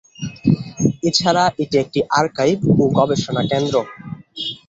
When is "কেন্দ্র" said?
3.51-3.75